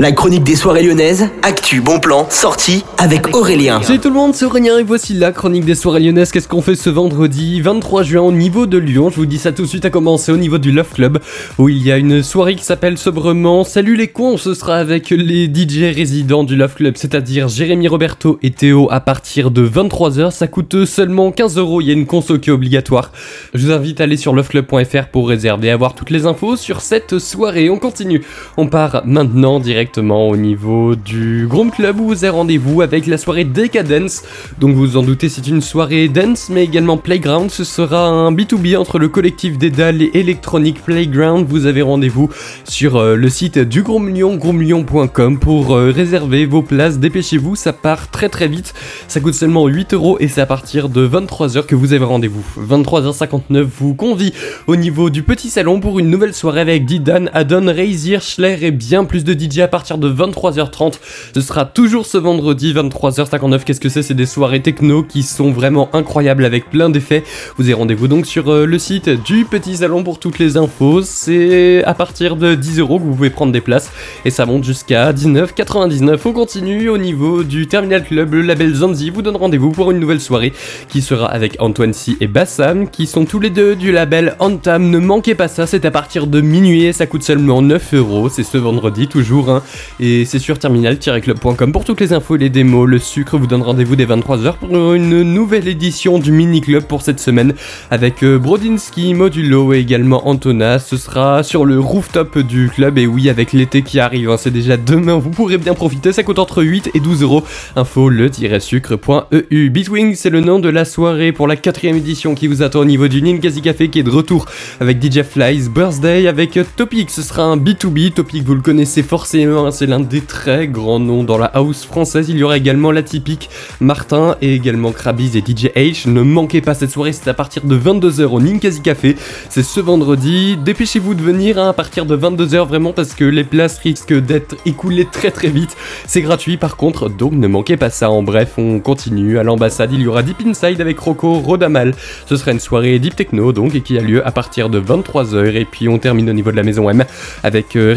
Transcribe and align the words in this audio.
La 0.00 0.12
chronique 0.12 0.44
des 0.44 0.56
soirées 0.56 0.82
lyonnaises, 0.82 1.28
actu, 1.42 1.82
bon 1.82 2.00
plan, 2.00 2.26
sortie 2.30 2.86
avec 2.96 3.36
Aurélien. 3.36 3.82
Salut 3.82 3.98
tout 3.98 4.08
le 4.08 4.14
monde, 4.14 4.34
c'est 4.34 4.46
Aurélien 4.46 4.78
et 4.78 4.82
voici 4.82 5.12
la 5.12 5.30
chronique 5.30 5.66
des 5.66 5.74
soirées 5.74 6.00
lyonnaises. 6.00 6.32
Qu'est-ce 6.32 6.48
qu'on 6.48 6.62
fait 6.62 6.74
ce 6.74 6.88
vendredi 6.88 7.60
23 7.60 8.02
juin 8.02 8.22
au 8.22 8.32
niveau 8.32 8.64
de 8.64 8.78
Lyon? 8.78 9.10
Je 9.10 9.16
vous 9.16 9.26
dis 9.26 9.36
ça 9.36 9.52
tout 9.52 9.60
de 9.60 9.66
suite 9.66 9.84
à 9.84 9.90
commencer 9.90 10.32
au 10.32 10.38
niveau 10.38 10.56
du 10.56 10.72
Love 10.72 10.88
Club 10.94 11.18
où 11.58 11.68
il 11.68 11.86
y 11.86 11.92
a 11.92 11.98
une 11.98 12.22
soirée 12.22 12.54
qui 12.54 12.64
s'appelle 12.64 12.96
sobrement 12.96 13.62
Salut 13.62 13.94
les 13.94 14.08
cons. 14.08 14.38
Ce 14.38 14.54
sera 14.54 14.76
avec 14.76 15.10
les 15.10 15.44
DJ 15.52 15.94
résidents 15.94 16.44
du 16.44 16.56
Love 16.56 16.76
Club, 16.76 16.94
c'est-à-dire 16.96 17.48
Jérémy 17.48 17.86
Roberto 17.86 18.38
et 18.42 18.52
Théo 18.52 18.88
à 18.90 19.00
partir 19.00 19.50
de 19.50 19.68
23h. 19.68 20.30
Ça 20.30 20.46
coûte 20.46 20.86
seulement 20.86 21.30
15 21.30 21.58
euros. 21.58 21.82
Il 21.82 21.88
y 21.88 21.90
a 21.90 21.92
une 21.92 22.06
conso 22.06 22.38
qui 22.38 22.48
est 22.48 22.54
obligatoire. 22.54 23.12
Je 23.52 23.66
vous 23.66 23.72
invite 23.72 24.00
à 24.00 24.04
aller 24.04 24.16
sur 24.16 24.32
loveclub.fr 24.32 25.08
pour 25.12 25.28
réserver 25.28 25.68
et 25.68 25.72
avoir 25.72 25.94
toutes 25.94 26.08
les 26.08 26.24
infos 26.24 26.56
sur 26.56 26.80
cette 26.80 27.18
soirée. 27.18 27.68
On 27.68 27.78
continue. 27.78 28.22
On 28.56 28.66
part 28.66 29.02
maintenant 29.04 29.60
direct 29.60 29.89
au 29.98 30.36
niveau 30.36 30.94
du 30.94 31.46
Groom 31.48 31.70
Club 31.70 32.00
où 32.00 32.06
vous 32.06 32.24
avez 32.24 32.28
rendez-vous 32.28 32.80
avec 32.80 33.06
la 33.06 33.18
soirée 33.18 33.44
Decadence. 33.44 34.22
Donc 34.58 34.74
vous 34.74 34.82
vous 34.82 34.96
en 34.96 35.02
doutez, 35.02 35.28
c'est 35.28 35.46
une 35.46 35.60
soirée 35.60 36.08
dance 36.08 36.48
mais 36.48 36.64
également 36.64 36.96
playground. 36.96 37.50
Ce 37.50 37.64
sera 37.64 38.06
un 38.06 38.32
B2B 38.32 38.76
entre 38.76 38.98
le 38.98 39.08
collectif 39.08 39.58
d'Edal 39.58 40.00
et 40.00 40.10
Electronic 40.14 40.82
Playground. 40.84 41.46
Vous 41.48 41.66
avez 41.66 41.82
rendez-vous 41.82 42.30
sur 42.64 42.96
euh, 42.96 43.16
le 43.16 43.28
site 43.28 43.58
du 43.58 43.82
Groom 43.82 44.08
Lyon, 44.08 44.36
groomlyon.com 44.36 45.38
pour 45.38 45.74
euh, 45.74 45.90
réserver 45.90 46.46
vos 46.46 46.62
places. 46.62 46.98
Dépêchez-vous, 46.98 47.56
ça 47.56 47.72
part 47.72 48.10
très 48.10 48.28
très 48.28 48.48
vite. 48.48 48.72
Ça 49.08 49.20
coûte 49.20 49.34
seulement 49.34 49.66
8 49.66 49.94
euros 49.94 50.16
et 50.20 50.28
c'est 50.28 50.40
à 50.40 50.46
partir 50.46 50.88
de 50.88 51.06
23h 51.06 51.66
que 51.66 51.74
vous 51.74 51.92
avez 51.92 52.04
rendez-vous. 52.04 52.44
23h59 52.58 53.62
vous 53.62 53.94
convie 53.94 54.32
au 54.66 54.76
niveau 54.76 55.10
du 55.10 55.22
petit 55.22 55.50
salon 55.50 55.80
pour 55.80 55.98
une 55.98 56.10
nouvelle 56.10 56.34
soirée 56.34 56.60
avec 56.60 56.84
Didan, 56.84 57.26
Adon, 57.32 57.66
Razier, 57.66 58.20
Schler 58.20 58.58
et 58.62 58.70
bien 58.70 59.04
plus 59.04 59.24
de 59.24 59.32
DJ 59.32 59.60
à 59.60 59.68
partir 59.68 59.79
partir 59.80 59.96
de 59.96 60.12
23h30. 60.12 60.98
Ce 61.34 61.40
sera 61.40 61.64
toujours 61.64 62.04
ce 62.04 62.18
vendredi 62.18 62.74
23h59. 62.74 63.64
Qu'est-ce 63.64 63.80
que 63.80 63.88
c'est? 63.88 64.02
C'est 64.02 64.12
des 64.12 64.26
soirées 64.26 64.60
techno 64.60 65.02
qui 65.02 65.22
sont 65.22 65.52
vraiment 65.52 65.88
incroyables 65.94 66.44
avec 66.44 66.68
plein 66.68 66.90
d'effets. 66.90 67.24
Vous 67.56 67.64
avez 67.64 67.72
rendez-vous 67.72 68.06
donc 68.06 68.26
sur 68.26 68.52
euh, 68.52 68.66
le 68.66 68.78
site 68.78 69.08
du 69.08 69.46
Petit 69.46 69.78
Salon 69.78 70.04
pour 70.04 70.18
toutes 70.18 70.38
les 70.38 70.58
infos. 70.58 71.00
C'est 71.00 71.82
à 71.84 71.94
partir 71.94 72.36
de 72.36 72.54
10 72.54 72.80
euros 72.80 72.98
que 72.98 73.04
vous 73.04 73.14
pouvez 73.14 73.30
prendre 73.30 73.52
des 73.52 73.62
places 73.62 73.90
et 74.26 74.30
ça 74.30 74.44
monte 74.44 74.64
jusqu'à 74.64 75.14
19,99. 75.14 76.18
On 76.26 76.32
continue 76.34 76.90
au 76.90 76.98
niveau 76.98 77.42
du 77.42 77.66
Terminal 77.66 78.04
Club. 78.04 78.34
Le 78.34 78.42
label 78.42 78.74
Zanzi 78.74 79.08
vous 79.08 79.22
donne 79.22 79.36
rendez-vous 79.36 79.70
pour 79.70 79.92
une 79.92 79.98
nouvelle 79.98 80.20
soirée 80.20 80.52
qui 80.90 81.00
sera 81.00 81.24
avec 81.24 81.56
Antoine 81.58 81.94
Si 81.94 82.18
et 82.20 82.26
Bassam 82.26 82.90
qui 82.90 83.06
sont 83.06 83.24
tous 83.24 83.40
les 83.40 83.48
deux 83.48 83.76
du 83.76 83.92
label 83.92 84.36
Antam. 84.40 84.90
Ne 84.90 84.98
manquez 84.98 85.34
pas 85.34 85.48
ça, 85.48 85.66
c'est 85.66 85.86
à 85.86 85.90
partir 85.90 86.26
de 86.26 86.42
minuit 86.42 86.84
et 86.84 86.92
ça 86.92 87.06
coûte 87.06 87.22
seulement 87.22 87.62
9 87.62 87.94
euros. 87.94 88.28
C'est 88.28 88.42
ce 88.42 88.58
vendredi 88.58 89.08
toujours. 89.08 89.48
Hein. 89.48 89.62
Et 89.98 90.24
c'est 90.24 90.38
sur 90.38 90.58
terminal-club.com 90.58 91.72
pour 91.72 91.84
toutes 91.84 92.00
les 92.00 92.12
infos 92.12 92.36
et 92.36 92.38
les 92.38 92.50
démos. 92.50 92.88
Le 92.88 92.98
sucre 92.98 93.38
vous 93.38 93.46
donne 93.46 93.62
rendez-vous 93.62 93.96
dès 93.96 94.06
23h 94.06 94.54
pour 94.58 94.94
une 94.94 95.22
nouvelle 95.22 95.68
édition 95.68 96.18
du 96.18 96.32
mini 96.32 96.60
club 96.60 96.84
pour 96.84 97.02
cette 97.02 97.20
semaine 97.20 97.54
avec 97.90 98.22
euh, 98.22 98.38
Brodinski, 98.38 99.14
Modulo 99.14 99.72
et 99.72 99.78
également 99.78 100.28
Antona. 100.28 100.78
Ce 100.78 100.96
sera 100.96 101.42
sur 101.42 101.64
le 101.64 101.78
rooftop 101.78 102.38
du 102.38 102.68
club 102.68 102.98
et 102.98 103.06
oui 103.06 103.28
avec 103.28 103.52
l'été 103.52 103.82
qui 103.82 104.00
arrive, 104.00 104.30
hein, 104.30 104.36
c'est 104.38 104.50
déjà 104.50 104.76
demain, 104.76 105.18
vous 105.18 105.30
pourrez 105.30 105.58
bien 105.58 105.74
profiter. 105.74 106.12
Ça 106.12 106.22
coûte 106.22 106.38
entre 106.38 106.62
8 106.62 106.90
et 106.94 107.00
12 107.00 107.22
euros. 107.22 107.44
Info 107.76 108.08
le-sucre.eu. 108.08 109.70
Bitwing, 109.70 110.14
c'est 110.14 110.30
le 110.30 110.40
nom 110.40 110.58
de 110.58 110.68
la 110.68 110.84
soirée 110.84 111.32
pour 111.32 111.46
la 111.46 111.56
quatrième 111.56 111.96
édition 111.96 112.34
qui 112.34 112.46
vous 112.46 112.62
attend 112.62 112.80
au 112.80 112.84
niveau 112.84 113.08
du 113.08 113.22
Ningazi 113.22 113.62
Café 113.62 113.88
qui 113.88 113.98
est 113.98 114.04
de 114.04 114.10
retour 114.10 114.46
avec 114.80 115.02
DJ 115.02 115.22
Flies 115.22 115.68
Birthday 115.68 116.26
avec 116.26 116.58
Topic. 116.76 117.10
Ce 117.10 117.22
sera 117.22 117.44
un 117.44 117.56
B2B. 117.56 118.12
Topic, 118.12 118.44
vous 118.44 118.54
le 118.54 118.60
connaissez 118.60 119.02
forcément 119.02 119.59
Hein, 119.66 119.70
c'est 119.70 119.86
l'un 119.86 120.00
des 120.00 120.20
très 120.20 120.68
grands 120.68 120.98
noms 120.98 121.24
dans 121.24 121.38
la 121.38 121.46
house 121.46 121.84
française. 121.84 122.28
Il 122.28 122.36
y 122.36 122.42
aura 122.42 122.56
également 122.56 122.90
la 122.90 123.02
typique 123.02 123.50
Martin 123.80 124.36
et 124.40 124.54
également 124.54 124.92
Krabiz 124.92 125.36
et 125.36 125.40
DJ 125.40 125.66
H. 125.76 126.08
Ne 126.08 126.22
manquez 126.22 126.60
pas 126.60 126.74
cette 126.74 126.90
soirée, 126.90 127.12
c'est 127.12 127.28
à 127.28 127.34
partir 127.34 127.64
de 127.64 127.78
22h 127.78 128.24
au 128.24 128.40
Ninkasi 128.40 128.80
Café. 128.80 129.16
C'est 129.48 129.62
ce 129.62 129.80
vendredi. 129.80 130.56
Dépêchez-vous 130.56 131.14
de 131.14 131.22
venir 131.22 131.58
hein, 131.58 131.68
à 131.68 131.72
partir 131.72 132.06
de 132.06 132.16
22h 132.16 132.66
vraiment 132.66 132.92
parce 132.92 133.14
que 133.14 133.24
les 133.24 133.44
places 133.44 133.78
risquent 133.78 134.18
d'être 134.18 134.56
écoulées 134.66 135.06
très 135.10 135.30
très 135.30 135.48
vite. 135.48 135.76
C'est 136.06 136.22
gratuit 136.22 136.56
par 136.56 136.76
contre, 136.76 137.08
donc 137.08 137.32
ne 137.32 137.48
manquez 137.48 137.76
pas 137.76 137.90
ça. 137.90 138.10
En 138.10 138.22
bref, 138.22 138.52
on 138.58 138.80
continue. 138.80 139.38
À 139.38 139.42
l'ambassade, 139.42 139.92
il 139.92 140.00
y 140.00 140.06
aura 140.06 140.22
Deep 140.22 140.42
Inside 140.46 140.80
avec 140.80 140.98
Rocco 140.98 141.34
Rodamal. 141.34 141.94
Ce 142.26 142.36
sera 142.36 142.52
une 142.52 142.60
soirée 142.60 142.98
Deep 142.98 143.16
Techno 143.16 143.52
donc 143.52 143.80
qui 143.82 143.98
a 143.98 144.02
lieu 144.02 144.26
à 144.26 144.32
partir 144.32 144.68
de 144.68 144.80
23h. 144.80 145.54
Et 145.54 145.64
puis 145.64 145.88
on 145.88 145.98
termine 145.98 146.28
au 146.30 146.34
niveau 146.34 146.50
de 146.50 146.56
la 146.56 146.62
maison 146.62 146.88
M 146.90 147.04
avec 147.42 147.76
euh, 147.76 147.94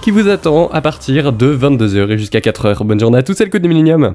qui 0.00 0.10
vous 0.10 0.28
attend 0.28 0.68
partir 0.84 1.32
de 1.32 1.56
22h 1.56 2.10
et 2.10 2.18
jusqu'à 2.18 2.40
4h. 2.40 2.84
Bonne 2.84 3.00
journée 3.00 3.16
à 3.16 3.22
tous, 3.22 3.32
c'est 3.32 3.46
le 3.46 3.50
code 3.50 3.62
du 3.62 3.70
Millennium. 3.70 4.12